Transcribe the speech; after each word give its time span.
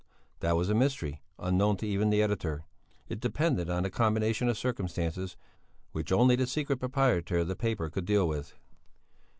That 0.39 0.55
was 0.55 0.67
a 0.67 0.73
mystery 0.73 1.21
unknown 1.37 1.77
to 1.77 1.85
even 1.85 2.09
the 2.09 2.23
editor; 2.23 2.65
it 3.07 3.19
depended 3.19 3.69
on 3.69 3.85
a 3.85 3.91
combination 3.91 4.49
of 4.49 4.57
circumstances 4.57 5.37
which 5.91 6.11
only 6.11 6.35
the 6.35 6.47
secret 6.47 6.77
proprietor 6.79 7.37
of 7.37 7.47
the 7.47 7.55
paper 7.55 7.87
could 7.87 8.05
deal 8.05 8.27
with. 8.27 8.55